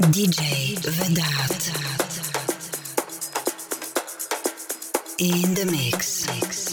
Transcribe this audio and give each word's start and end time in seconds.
DJ 0.00 0.78
Vedat. 0.80 1.70
In 5.18 5.54
the 5.54 5.66
mix. 5.66 6.69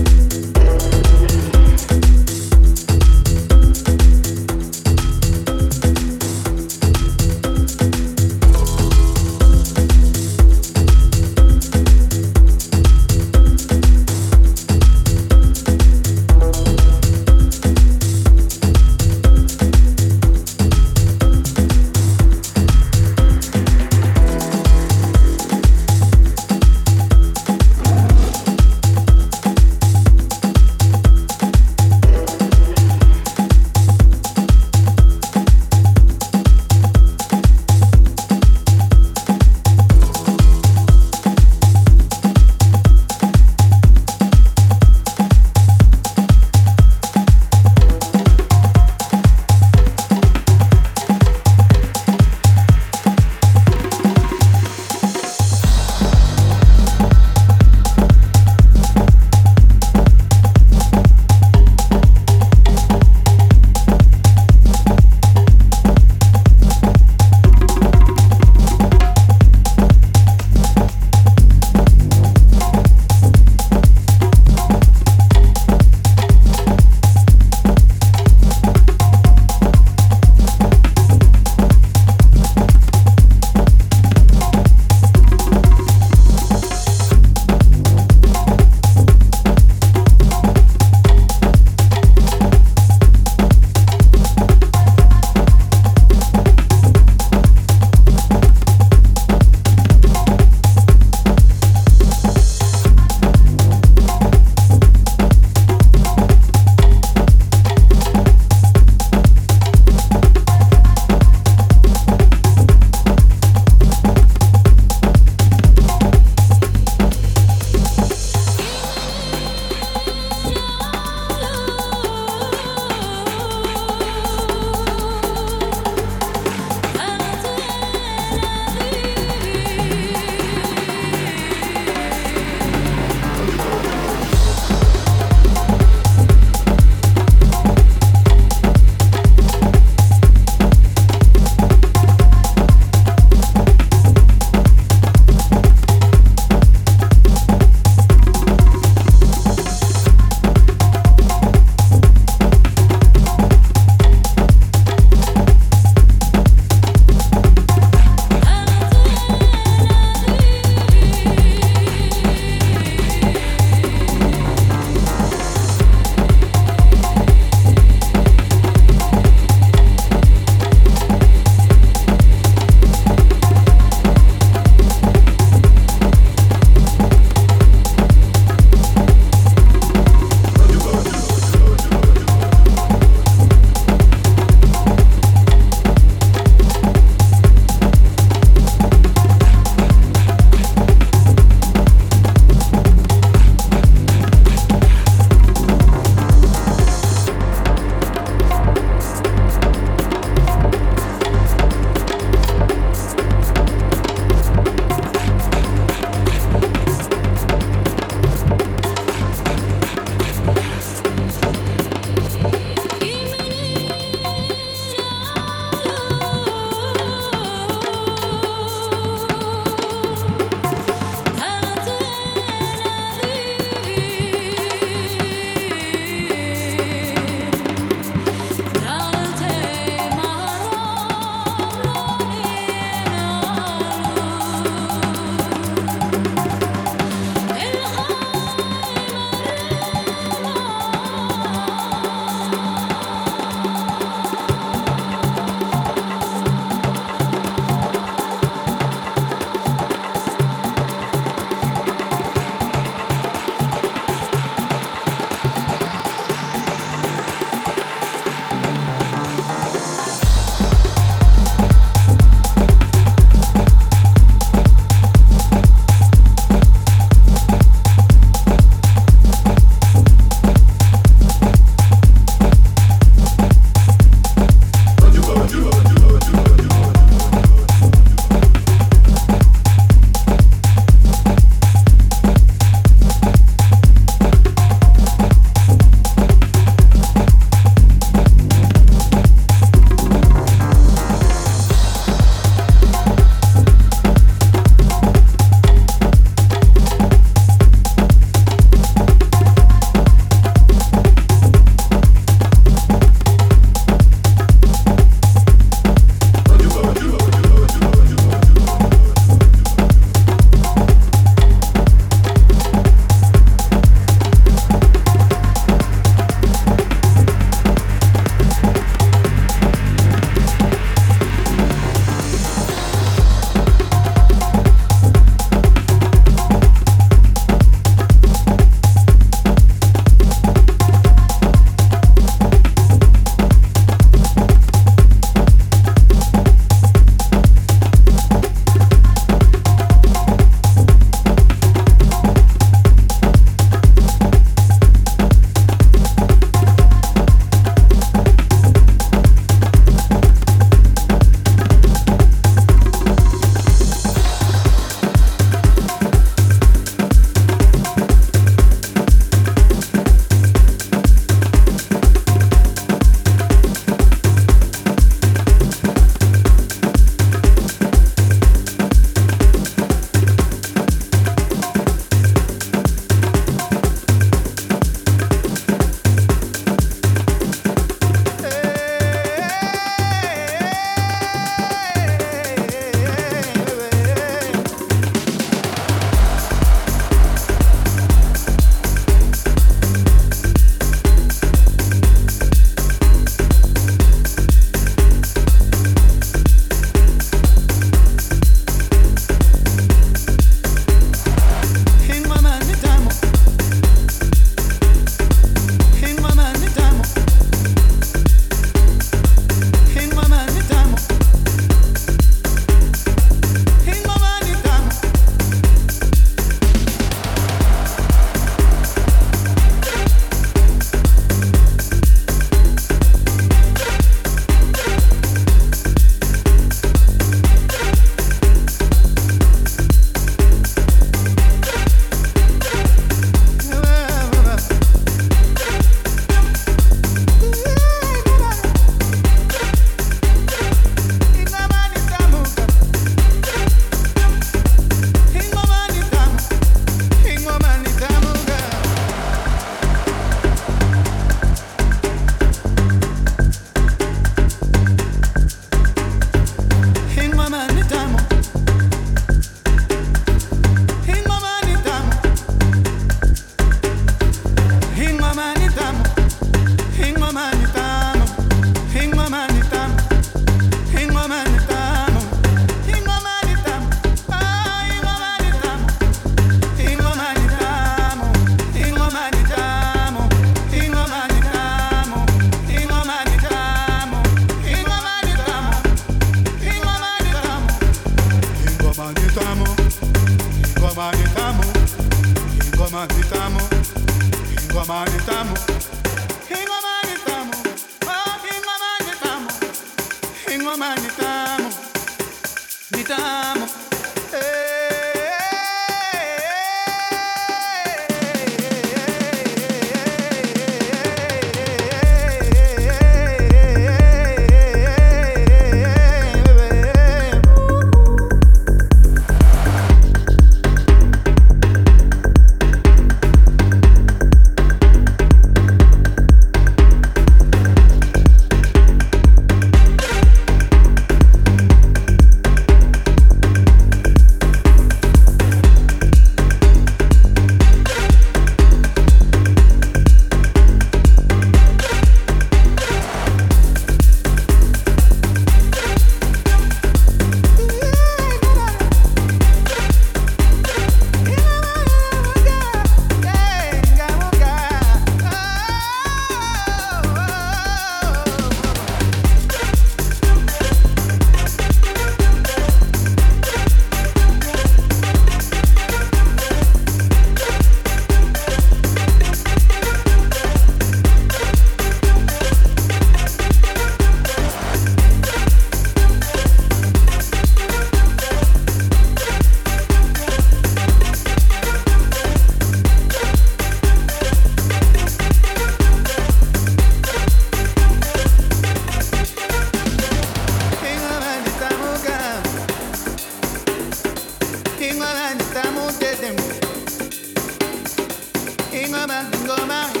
come 598.91 599.09
on, 599.09 599.31
come 599.45 599.71
on. 599.71 600.00